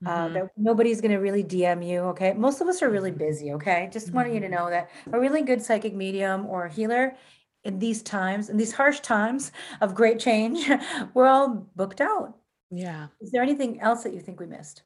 [0.05, 0.33] uh, mm-hmm.
[0.33, 3.89] that nobody's going to really dm you okay most of us are really busy okay
[3.91, 4.17] just mm-hmm.
[4.17, 4.55] wanting you to mm-hmm.
[4.55, 7.15] know that a really good psychic medium or healer
[7.63, 10.69] in these times in these harsh times of great change
[11.13, 12.35] we're all booked out
[12.71, 13.07] yeah.
[13.21, 14.83] Is there anything else that you think we missed?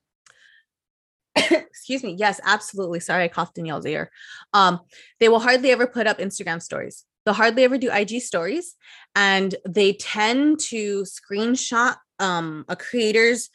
[1.35, 2.15] Excuse me.
[2.17, 2.99] Yes, absolutely.
[2.99, 4.11] Sorry, I coughed in y'all's ear.
[4.53, 4.81] Um,
[5.19, 7.05] they will hardly ever put up Instagram stories.
[7.25, 8.75] They'll hardly ever do IG stories,
[9.15, 13.49] and they tend to screenshot um, a creator's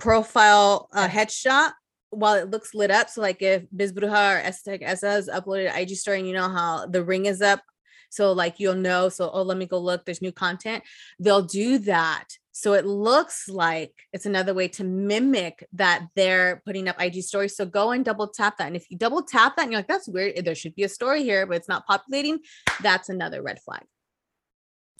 [0.00, 1.72] profile uh, headshot
[2.10, 3.08] while it looks lit up.
[3.08, 6.86] So, like if Bizbruja or Estek Esa has uploaded IG story, and you know how
[6.86, 7.62] the ring is up,
[8.10, 9.08] so like you'll know.
[9.08, 10.04] So, oh, let me go look.
[10.04, 10.82] There's new content.
[11.18, 12.26] They'll do that
[12.60, 17.56] so it looks like it's another way to mimic that they're putting up IG stories.
[17.56, 18.66] So go and double tap that.
[18.66, 20.88] And if you double tap that and you're like, that's weird, there should be a
[20.90, 22.40] story here, but it's not populating,
[22.82, 23.84] that's another red flag.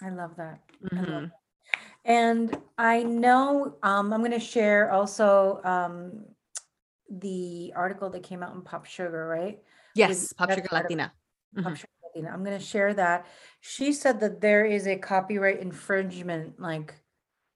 [0.02, 0.60] I love that.
[0.82, 0.96] Mm-hmm.
[0.96, 1.24] I love mm-hmm.
[1.24, 1.39] that.
[2.04, 6.24] And I know um, I'm going to share also um,
[7.10, 9.60] the article that came out in Pop Sugar, right?
[9.94, 11.12] Yes, Pop Sugar Latina.
[11.54, 11.74] Pop mm-hmm.
[11.74, 12.30] Sugar Latina.
[12.32, 13.26] I'm going to share that.
[13.60, 16.94] She said that there is a copyright infringement like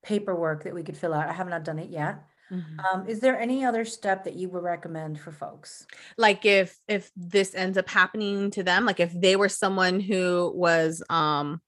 [0.05, 1.29] paperwork that we could fill out.
[1.29, 2.23] I have not done it yet.
[2.53, 2.81] Mm-hmm.
[2.81, 5.87] Um, is there any other step that you would recommend for folks?
[6.19, 10.53] Like if if this ends up happening to them, like if they were someone who
[10.55, 11.61] was um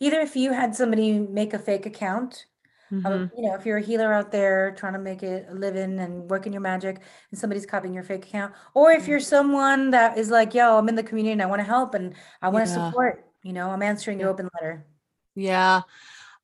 [0.00, 2.46] either if you had somebody make a fake account,
[2.90, 3.06] um, mm-hmm.
[3.06, 5.98] um, you know, if you're a healer out there trying to make it a living
[5.98, 9.24] and working your magic and somebody's copying your fake account, or if you're mm-hmm.
[9.24, 12.14] someone that is like, yo, I'm in the community and I want to help and
[12.40, 12.88] I want to yeah.
[12.88, 14.86] support, you know, I'm answering your open letter.
[15.34, 15.82] Yeah.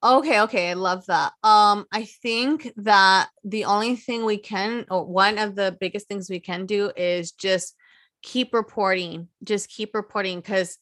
[0.02, 1.32] Okay, okay, I love that.
[1.42, 6.28] Um, I think that the only thing we can, or one of the biggest things
[6.28, 7.74] we can do is just
[8.20, 10.76] keep reporting, just keep reporting because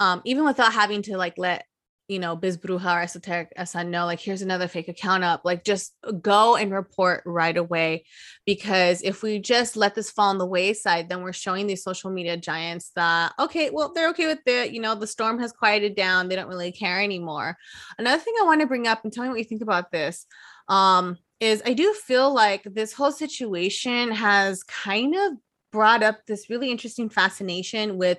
[0.00, 1.64] um, even without having to like let
[2.08, 5.42] you know, Biz Bruja or Esoteric Esa know, like, here's another fake account up.
[5.44, 8.04] Like, just go and report right away.
[8.44, 12.10] Because if we just let this fall on the wayside, then we're showing these social
[12.10, 14.70] media giants that, okay, well, they're okay with it.
[14.70, 16.28] You know, the storm has quieted down.
[16.28, 17.56] They don't really care anymore.
[17.98, 20.26] Another thing I want to bring up and tell me what you think about this.
[20.68, 25.32] Um, is I do feel like this whole situation has kind of
[25.70, 28.18] brought up this really interesting fascination with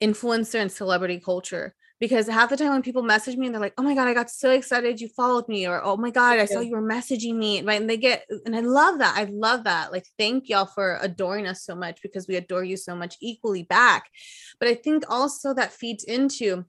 [0.00, 3.74] influencer and celebrity culture because half the time when people message me and they're like,
[3.78, 6.46] "Oh my god, I got so excited you followed me," or "Oh my god, I
[6.46, 7.80] saw you were messaging me," right?
[7.80, 9.16] And they get, and I love that.
[9.16, 9.92] I love that.
[9.92, 13.62] Like, thank y'all for adoring us so much because we adore you so much equally
[13.62, 14.10] back.
[14.58, 16.64] But I think also that feeds into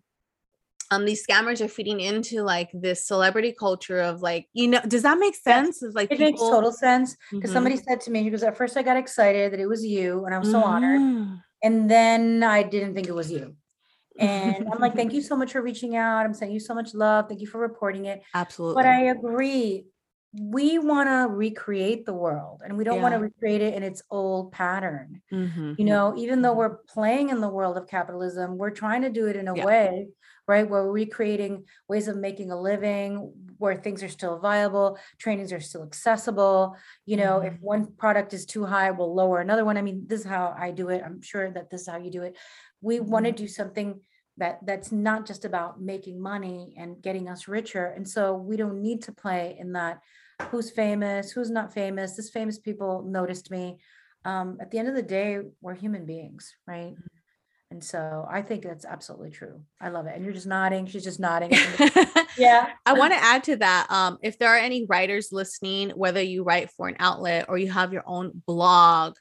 [0.91, 5.01] um these scammers are feeding into like this celebrity culture of like you know does
[5.01, 5.95] that make sense yes.
[5.95, 6.25] like it people...
[6.27, 7.55] makes total sense because mm-hmm.
[7.55, 10.35] somebody said to me because at first i got excited that it was you and
[10.35, 10.69] i'm so mm-hmm.
[10.69, 13.55] honored and then i didn't think it was you
[14.19, 16.25] and I'm like, thank you so much for reaching out.
[16.25, 17.27] I'm sending you so much love.
[17.27, 18.23] Thank you for reporting it.
[18.33, 18.81] Absolutely.
[18.81, 19.85] But I agree.
[20.35, 23.03] We want to recreate the world and we don't yeah.
[23.03, 25.21] want to recreate it in its old pattern.
[25.31, 25.73] Mm-hmm.
[25.77, 26.59] You know, even though mm-hmm.
[26.59, 29.65] we're playing in the world of capitalism, we're trying to do it in a yeah.
[29.65, 30.07] way,
[30.47, 30.67] right?
[30.67, 35.59] Where we're recreating ways of making a living, where things are still viable, trainings are
[35.59, 36.77] still accessible.
[37.05, 37.55] You know, mm-hmm.
[37.55, 39.77] if one product is too high, we'll lower another one.
[39.77, 41.03] I mean, this is how I do it.
[41.05, 42.35] I'm sure that this is how you do it
[42.83, 43.43] we want to mm-hmm.
[43.43, 43.99] do something
[44.37, 48.81] that that's not just about making money and getting us richer and so we don't
[48.81, 49.99] need to play in that
[50.49, 53.77] who's famous who's not famous this famous people noticed me
[54.25, 56.93] um, at the end of the day we're human beings right?
[56.93, 57.71] Mm-hmm.
[57.71, 59.61] and so i think that's absolutely true.
[59.79, 60.15] I love it.
[60.15, 61.51] And you're just nodding she's just nodding.
[62.35, 62.69] Yeah.
[62.85, 66.43] I want to add to that um, if there are any writers listening whether you
[66.43, 69.15] write for an outlet or you have your own blog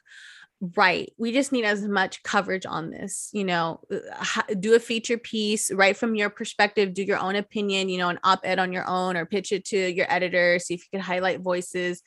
[0.77, 5.17] right we just need as much coverage on this you know uh, do a feature
[5.17, 8.87] piece right from your perspective do your own opinion you know an op-ed on your
[8.87, 12.01] own or pitch it to your editor see if you can highlight voices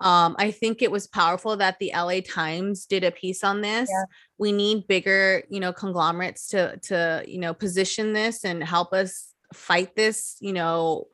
[0.00, 3.88] um, i think it was powerful that the la times did a piece on this
[3.90, 4.04] yeah.
[4.38, 9.32] we need bigger you know conglomerates to to you know position this and help us
[9.52, 11.08] fight this you know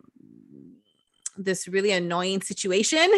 [1.37, 3.09] this really annoying situation.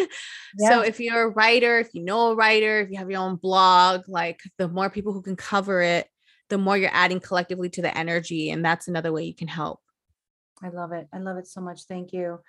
[0.57, 0.69] Yeah.
[0.69, 3.35] So if you're a writer, if you know a writer, if you have your own
[3.35, 6.07] blog, like the more people who can cover it,
[6.49, 8.51] the more you're adding collectively to the energy.
[8.51, 9.79] And that's another way you can help.
[10.63, 11.07] I love it.
[11.13, 11.83] I love it so much.
[11.83, 12.39] Thank you.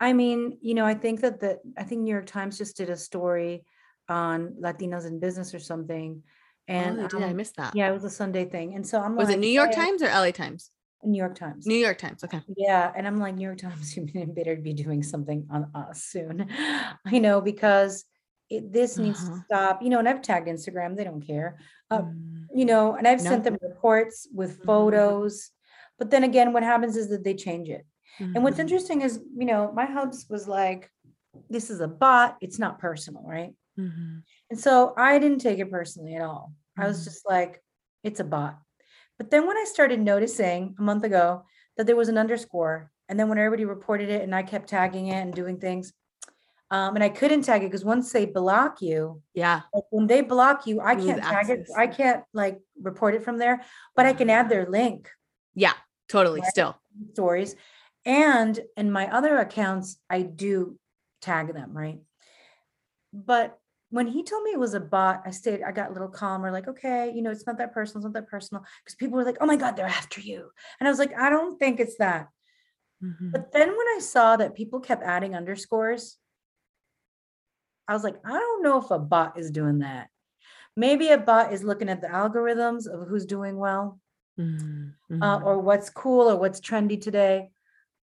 [0.00, 2.90] I mean, you know, I think that the I think New York Times just did
[2.90, 3.64] a story
[4.08, 6.22] on Latinos in business or something.
[6.66, 7.22] And oh, did.
[7.22, 7.76] Um, I missed that.
[7.76, 8.74] Yeah, it was a Sunday thing.
[8.74, 10.70] And so I'm was like, it New York hey, Times or LA Times?
[11.04, 11.66] New York Times.
[11.66, 12.24] New York Times.
[12.24, 12.40] Okay.
[12.56, 12.92] Yeah.
[12.94, 16.48] And I'm like, New York Times, you better be doing something on us soon.
[17.06, 18.04] I know because
[18.50, 19.36] it, this needs uh-huh.
[19.36, 21.58] to stop, you know, and I've tagged Instagram, they don't care.
[21.90, 22.46] Uh, mm.
[22.54, 23.30] You know, and I've no.
[23.30, 24.66] sent them reports with mm-hmm.
[24.66, 25.50] photos.
[25.98, 27.86] But then again, what happens is that they change it.
[28.20, 28.36] Mm-hmm.
[28.36, 28.62] And what's mm-hmm.
[28.62, 30.90] interesting is, you know, my hubs was like,
[31.50, 33.52] this is a bot, it's not personal, right?
[33.78, 34.18] Mm-hmm.
[34.50, 36.52] And so I didn't take it personally at all.
[36.78, 37.04] I was mm-hmm.
[37.04, 37.62] just like,
[38.02, 38.58] it's a bot.
[39.18, 41.44] But then when I started noticing a month ago
[41.76, 45.08] that there was an underscore, and then when everybody reported it and I kept tagging
[45.08, 45.92] it and doing things,
[46.70, 50.22] um, and I couldn't tag it because once they block you, yeah, like when they
[50.22, 51.68] block you, I can't tag it.
[51.76, 53.62] I can't like report it from there,
[53.94, 55.08] but I can add their link.
[55.54, 55.74] Yeah,
[56.08, 56.40] totally.
[56.40, 56.50] Right?
[56.50, 56.76] Still
[57.12, 57.54] stories,
[58.04, 60.78] and in my other accounts, I do
[61.20, 62.00] tag them right.
[63.12, 63.58] But
[63.94, 66.50] when he told me it was a bot, I stayed, I got a little calmer,
[66.50, 68.64] like, okay, you know, it's not that personal, it's not that personal.
[68.82, 70.50] Because people were like, oh my God, they're after you.
[70.80, 72.26] And I was like, I don't think it's that.
[73.00, 73.30] Mm-hmm.
[73.30, 76.16] But then when I saw that people kept adding underscores,
[77.86, 80.08] I was like, I don't know if a bot is doing that.
[80.76, 84.00] Maybe a bot is looking at the algorithms of who's doing well
[84.40, 85.22] mm-hmm.
[85.22, 87.50] uh, or what's cool or what's trendy today.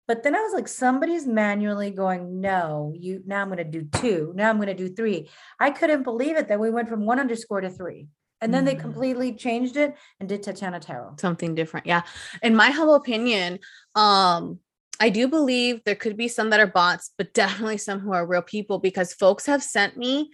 [0.09, 3.87] But then I was like, somebody's manually going, no, you now I'm going to do
[3.99, 4.33] two.
[4.35, 5.29] Now I'm going to do three.
[5.59, 8.07] I couldn't believe it that we went from one underscore to three.
[8.41, 8.75] And then mm-hmm.
[8.75, 11.17] they completely changed it and did Tatiana Tarot.
[11.19, 11.85] Something different.
[11.85, 12.01] Yeah.
[12.41, 13.59] In my humble opinion,
[13.93, 14.57] um,
[14.99, 18.25] I do believe there could be some that are bots, but definitely some who are
[18.25, 20.31] real people because folks have sent me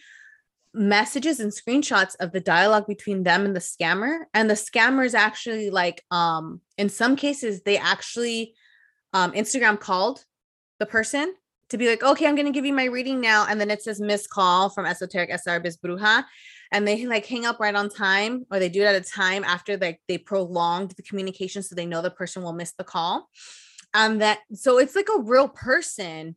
[0.73, 4.19] messages and screenshots of the dialogue between them and the scammer.
[4.33, 8.53] And the scammer is actually like, um, in some cases, they actually
[9.15, 10.25] um, Instagram called
[10.79, 11.33] the person
[11.69, 13.47] to be like, okay, I'm going to give you my reading now.
[13.49, 16.25] And then it says miss call from Esoteric SR Biz Bruja.
[16.71, 19.45] And they like hang up right on time or they do it at a time
[19.45, 23.29] after like they prolonged the communication so they know the person will miss the call.
[23.93, 26.35] And that, so it's like a real person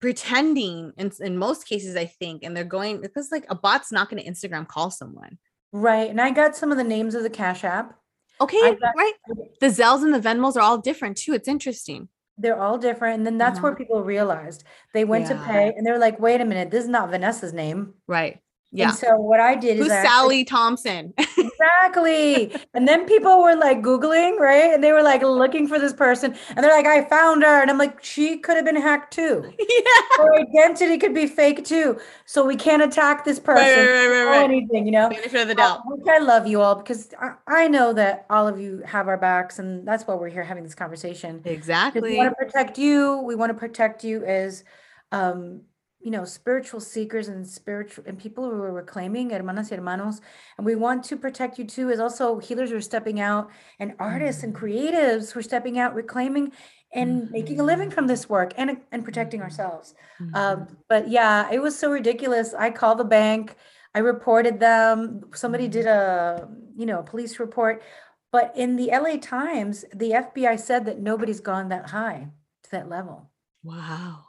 [0.00, 2.42] pretending in, in most cases, I think.
[2.42, 5.36] And they're going, because like a bot's not going to Instagram call someone.
[5.72, 6.08] Right.
[6.08, 7.98] And I got some of the names of the Cash App
[8.40, 9.12] Okay, got, right.
[9.60, 11.34] The Zelles and the Venmos are all different too.
[11.34, 12.08] It's interesting.
[12.36, 13.18] They're all different.
[13.18, 13.62] And then that's yeah.
[13.62, 14.62] where people realized
[14.94, 15.38] they went Yeah.
[15.38, 17.94] to pay and they're like, wait a minute, this is not Vanessa's name.
[18.06, 18.40] Right.
[18.70, 18.88] Yeah.
[18.90, 21.14] And so what I did Who's is I actually- Sally Thompson?
[21.60, 22.52] Exactly.
[22.74, 24.72] and then people were like Googling, right?
[24.72, 26.34] And they were like looking for this person.
[26.54, 27.60] And they're like, I found her.
[27.60, 29.42] And I'm like, she could have been hacked too.
[29.58, 30.16] yeah.
[30.18, 31.98] Her identity could be fake too.
[32.26, 34.44] So we can't attack this person Right, right, right, or right, right.
[34.44, 35.08] anything, you know?
[35.08, 35.80] Benefit of the Uh, doubt.
[35.86, 39.16] which I love you all because I, I know that all of you have our
[39.18, 39.58] backs.
[39.58, 41.40] And that's why we're here having this conversation.
[41.40, 41.68] Because
[42.00, 43.18] we want to protect you.
[43.24, 44.62] We want to protect you as,
[45.12, 45.62] um,
[46.00, 50.20] you know, spiritual seekers and spiritual and people who are reclaiming hermanas y hermanos.
[50.56, 54.42] And we want to protect you too, as also healers are stepping out and artists
[54.42, 56.52] and creatives who are stepping out, reclaiming
[56.94, 59.94] and making a living from this work and, and protecting ourselves.
[60.20, 60.34] Mm-hmm.
[60.34, 62.54] Um, but yeah, it was so ridiculous.
[62.54, 63.56] I called the bank,
[63.94, 65.24] I reported them.
[65.34, 67.82] Somebody did a, you know, a police report.
[68.30, 72.28] But in the LA Times, the FBI said that nobody's gone that high
[72.64, 73.30] to that level.
[73.62, 74.27] wow.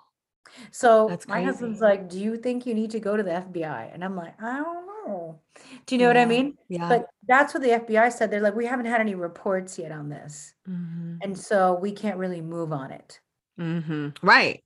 [0.72, 3.94] So That's my husband's like, Do you think you need to go to the FBI?
[3.94, 5.40] And I'm like, I don't know.
[5.86, 6.58] Do you know what I mean?
[6.70, 6.88] Yeah.
[6.88, 8.32] But that's what the FBI said.
[8.32, 10.54] They're like, We haven't had any reports yet on this.
[10.68, 11.20] Mhm.
[11.22, 13.20] And so we can't really move on it.
[13.60, 14.16] Mhm.
[14.22, 14.64] Right.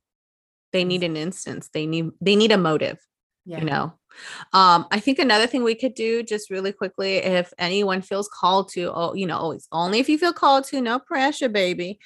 [0.72, 1.70] They need an instance.
[1.72, 2.98] They need they need a motive.
[3.46, 3.58] Yeah.
[3.58, 3.92] you know
[4.54, 8.70] um i think another thing we could do just really quickly if anyone feels called
[8.70, 11.98] to oh you know always only if you feel called to no pressure baby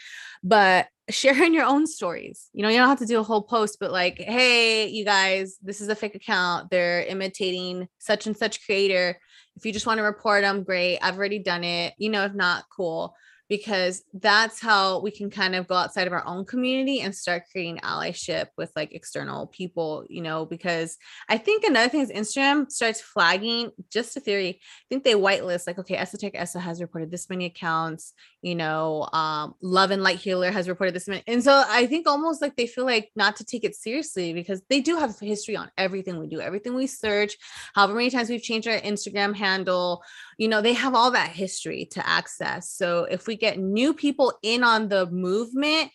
[0.42, 2.48] but sharing your own stories.
[2.52, 5.58] You know you don't have to do a whole post but like hey you guys
[5.62, 6.70] this is a fake account.
[6.70, 9.18] They're imitating such and such creator.
[9.56, 10.98] If you just want to report them great.
[11.00, 11.94] I've already done it.
[11.98, 13.14] You know if not cool
[13.48, 17.44] because that's how we can kind of go outside of our own community and start
[17.50, 20.96] creating allyship with like external people you know because
[21.28, 24.60] I think another thing is Instagram starts flagging just a theory.
[24.60, 29.08] I think they whitelist like, okay, Esoteric Esa has reported this many accounts, you know,
[29.12, 31.22] um, Love and Light Healer has reported this many.
[31.26, 34.62] And so I think almost like they feel like not to take it seriously because
[34.68, 37.36] they do have history on everything we do, everything we search,
[37.74, 40.02] however many times we've changed our Instagram handle,
[40.38, 42.70] you know, they have all that history to access.
[42.70, 45.90] So if we get new people in on the movement,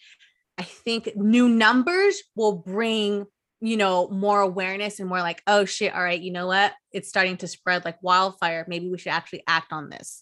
[0.58, 3.26] I think new numbers will bring
[3.64, 6.74] you know, more awareness and more like, oh shit, all right, you know what?
[6.92, 8.66] It's starting to spread like wildfire.
[8.68, 10.22] Maybe we should actually act on this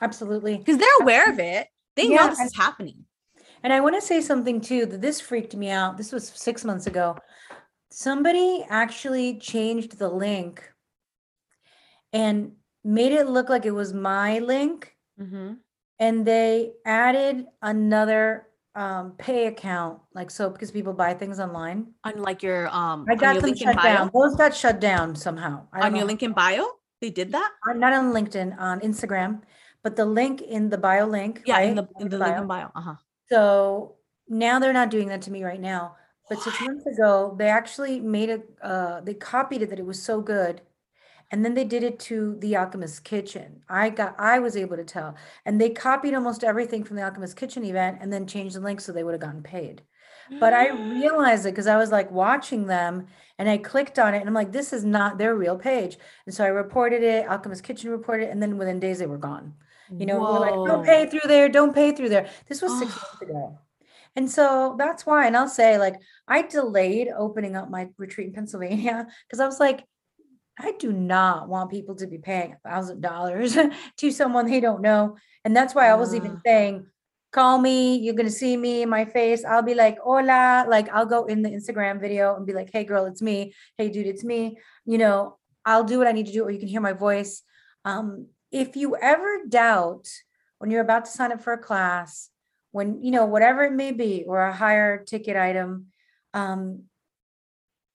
[0.00, 0.58] Absolutely.
[0.58, 1.66] because they're aware of it.
[1.96, 3.04] They Yeah, know this is happening.
[3.64, 5.96] And I want to say something too that this freaked me out.
[5.96, 7.16] This was six months ago.
[7.90, 10.62] Somebody actually changed the link
[12.12, 12.52] and
[12.88, 14.96] made it look like it was my link.
[15.20, 15.60] Mm-hmm.
[16.00, 21.92] And they added another um, pay account, like so, because people buy things online.
[22.04, 23.82] On like your um, I got them shut bio.
[23.82, 24.10] down.
[24.14, 25.66] Those got shut down somehow.
[25.72, 26.64] On your know link in bio,
[27.00, 27.50] they did that.
[27.66, 29.42] how- Not on LinkedIn, on Instagram,
[29.82, 31.42] but the link in the bio link.
[31.44, 32.70] Yeah, in the in the link in bio.
[32.76, 32.94] Uh huh.
[33.28, 33.96] So
[34.28, 35.96] now they're not doing that to me right now.
[36.28, 40.00] But six months ago, they actually made a, uh, they copied it that it was
[40.00, 40.60] so good.
[41.30, 43.62] And then they did it to the Alchemist Kitchen.
[43.68, 45.14] I got, I was able to tell.
[45.44, 48.80] And they copied almost everything from the Alchemist Kitchen event and then changed the link
[48.80, 49.82] so they would have gotten paid.
[50.40, 51.00] But I mm.
[51.00, 53.06] realized it because I was like watching them
[53.38, 55.96] and I clicked on it and I'm like, this is not their real page.
[56.26, 59.18] And so I reported it, Alchemist Kitchen reported it, and then within days they were
[59.18, 59.54] gone.
[59.90, 62.28] You know, we were like, don't pay through there, don't pay through there.
[62.46, 63.24] This was six months ah.
[63.24, 63.58] ago.
[64.16, 65.94] And so that's why, and I'll say, like,
[66.26, 69.84] I delayed opening up my retreat in Pennsylvania because I was like,
[70.58, 73.56] I do not want people to be paying a thousand dollars
[73.98, 75.16] to someone they don't know.
[75.44, 76.86] And that's why I was even saying,
[77.30, 79.44] call me, you're gonna see me in my face.
[79.44, 82.84] I'll be like, hola, like I'll go in the Instagram video and be like, hey
[82.84, 83.54] girl, it's me.
[83.76, 84.58] Hey dude, it's me.
[84.84, 87.42] You know, I'll do what I need to do, or you can hear my voice.
[87.84, 90.08] Um, if you ever doubt
[90.58, 92.30] when you're about to sign up for a class,
[92.72, 95.86] when you know, whatever it may be, or a higher ticket item,
[96.34, 96.84] um,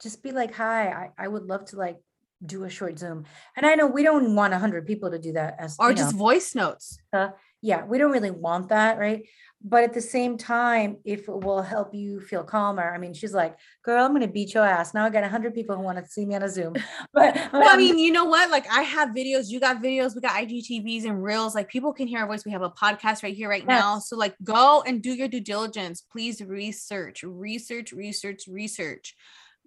[0.01, 1.97] just be like, hi, I, I would love to like
[2.45, 3.25] do a short Zoom.
[3.55, 5.95] And I know we don't want a hundred people to do that as Or you
[5.95, 6.97] know, just voice notes.
[7.11, 7.29] Uh,
[7.61, 9.23] yeah, we don't really want that, right?
[9.65, 13.33] But at the same time, if it will help you feel calmer, I mean, she's
[13.33, 15.97] like, "Girl, I'm gonna beat your ass." Now I got a hundred people who want
[15.97, 16.73] to see me on a Zoom,
[17.13, 18.51] but, Well, I mean, you know what?
[18.51, 21.55] Like I have videos, you got videos, we got IGTVs and reels.
[21.55, 22.43] Like people can hear our voice.
[22.43, 23.99] We have a podcast right here, right now.
[23.99, 26.01] So like go and do your due diligence.
[26.01, 29.15] Please research, research, research, research.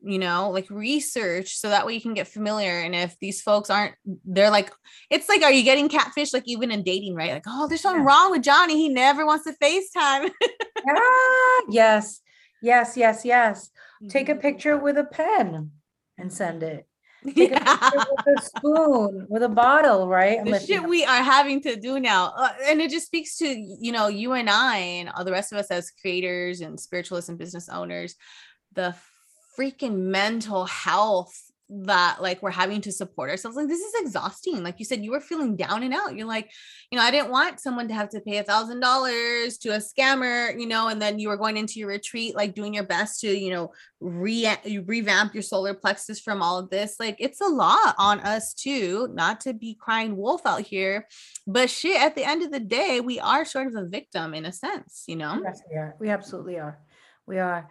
[0.03, 2.81] You know, like research so that way you can get familiar.
[2.81, 4.71] And if these folks aren't, they're like,
[5.11, 6.33] it's like, are you getting catfish?
[6.33, 7.33] Like even in dating, right?
[7.33, 8.09] Like, oh, there's something Yeah.
[8.09, 8.77] wrong with Johnny.
[8.77, 10.31] He never wants to FaceTime.
[10.89, 12.21] ah, yes,
[12.63, 13.71] yes, yes, yes.
[14.09, 14.41] Take a Mhm.
[14.43, 15.73] picture with a pen
[16.19, 16.87] and send it.
[17.35, 17.91] Yeah.
[17.93, 20.45] with a spoon, with a bottle, right?
[20.45, 23.91] the shit we are having to do now uh, and it just speaks to you
[23.91, 27.39] know you and i and all the rest of us as creators and spiritualists and
[27.39, 28.15] business owners
[28.75, 28.95] the
[29.59, 34.77] freaking mental health that like we're having to support ourselves like this is exhausting like
[34.79, 36.49] you said you were feeling down and out you're like
[36.93, 39.79] you know i didn't want someone to have to pay a thousand dollars to a
[39.79, 43.21] scammer you know and then you were going into your retreat like doing your best
[43.21, 47.49] to you know re- revamp your solar plexus from all of this like it's a
[47.49, 51.05] lot on us too not to be crying wolf out here
[51.49, 54.47] but shit at the end of the day we are sort of a victim in
[54.47, 55.97] a sense you know Yes, we are.
[55.99, 56.79] We absolutely are.
[57.27, 57.69] We are.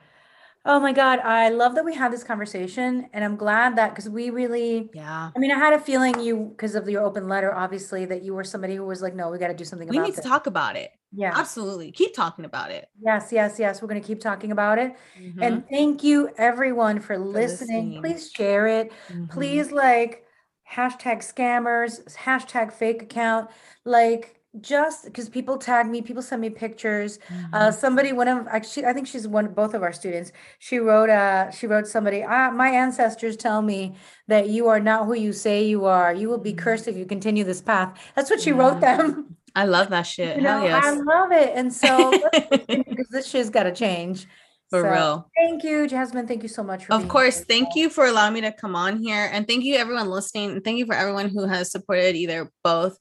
[0.67, 1.19] Oh my God.
[1.19, 3.07] I love that we had this conversation.
[3.13, 6.47] And I'm glad that because we really, yeah I mean, I had a feeling you,
[6.57, 9.37] because of your open letter, obviously, that you were somebody who was like, no, we
[9.37, 10.25] got to do something we need to this.
[10.25, 11.33] talk about it Yeah.
[11.35, 13.79] absolutely keep talking about it Yes, yes, yes.
[13.81, 14.95] We're going to keep talking about it.
[15.19, 15.37] Mhm.
[15.41, 17.91] And thank you everyone for listening.
[17.91, 18.01] listening.
[18.01, 18.91] Please share it.
[19.09, 19.29] Mhm.
[19.29, 20.25] Please like
[20.71, 23.51] hashtag scammers, hashtag fake account.
[23.85, 27.19] Like just because people tag me, people send me pictures.
[27.53, 27.73] Uh, Mhm.
[27.73, 30.31] somebody, one of actually, I think she's one, both of our students.
[30.59, 32.23] She wrote, uh, she wrote somebody.
[32.23, 33.95] Ah, my ancestors tell me
[34.27, 36.13] that you are not who you say you are.
[36.13, 37.97] You will be cursed if you continue this path.
[38.15, 39.35] That's what she wrote them.
[39.55, 40.35] I love that shit.
[40.35, 41.53] You know, Hell I love it.
[41.55, 42.21] And so
[42.69, 44.27] because this shit's got to change.
[44.71, 45.31] For So, real.
[45.37, 46.27] Thank you, Jasmin.
[46.27, 47.35] Thank you so much Of course.
[47.35, 47.45] here.
[47.47, 49.29] Thank you for allowing me to come on here.
[49.31, 50.51] And thank you, everyone listening.
[50.51, 52.97] And thank you for everyone who has supported either both,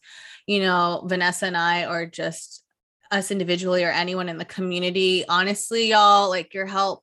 [0.47, 2.63] you know, Vanessa and I, or just
[3.11, 5.25] us individually or anyone in the community.
[5.29, 7.03] Honestly, y'all, like your help.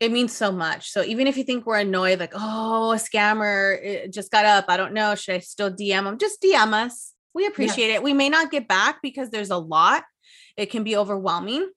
[0.00, 0.90] It means so much.
[0.90, 4.64] So even if you think we're annoyed, like, oh, a scammer it just got up.
[4.68, 5.14] I don't know.
[5.14, 6.18] Should I still DM them?
[6.18, 7.12] Just DM us.
[7.34, 8.02] We appreciate it.
[8.02, 10.02] We may not get back because there's a lot.
[10.56, 11.70] It can be overwhelming.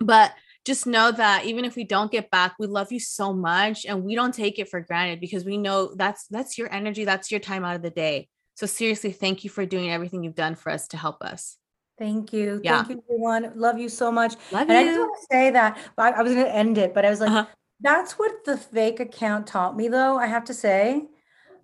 [0.00, 0.32] But
[0.66, 4.02] just know that even if we don't get back we love you so much and
[4.02, 7.38] we don't take it for granted because we know that's that's your energy that's your
[7.38, 10.70] time out of the day so seriously thank you for doing everything you've done for
[10.70, 11.56] us to help us
[11.98, 12.60] Thank you.
[12.62, 12.84] Yeah.
[12.84, 13.52] Thank you, everyone.
[13.56, 14.34] Love you so much.
[14.52, 16.54] love And I just you want to say that but I, I was going to
[16.54, 17.46] end it, but I was like, Uh-huh.
[17.80, 20.18] that's what the fake account taught me, though.
[20.18, 21.08] I have to say,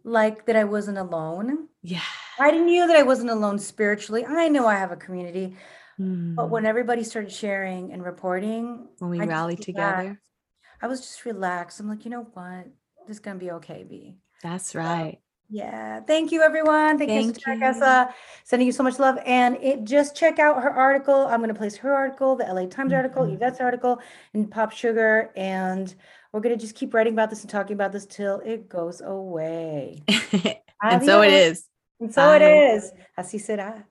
[0.04, 1.68] like that I wasn't alone.
[1.82, 2.00] yeah
[2.40, 4.24] I didn't knew that I wasn't alone spiritually.
[4.24, 5.54] I know I have a community,
[5.98, 6.50] but Mm.
[6.50, 9.62] when everybody started sharing and reporting, when we I relaxed.
[9.64, 10.18] together
[10.80, 11.78] I was just relaxed.
[11.78, 12.64] I'm like, you know what?
[13.06, 14.16] This is gonna be okay, B.
[14.42, 15.18] that's right
[15.52, 16.00] Yeah.
[16.00, 16.96] Thank you, everyone.
[16.96, 17.60] Thank, Thank you, you.
[17.60, 18.14] Tessa.
[18.44, 19.18] Sending you so much love.
[19.26, 21.26] And it just check out her article.
[21.26, 23.34] I'm going to place her article, the LA Times article, Mhm.
[23.34, 24.00] Yvette's article,
[24.32, 25.30] and Pop Sugar.
[25.36, 25.94] And
[26.32, 29.02] we're going to just keep writing about this and talking about this till it goes
[29.02, 30.02] away.
[30.82, 31.68] and so it is.
[32.00, 32.90] And so it is.
[33.18, 33.84] Así será.